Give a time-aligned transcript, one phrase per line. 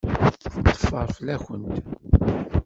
[0.67, 1.83] Teffer fell-akent.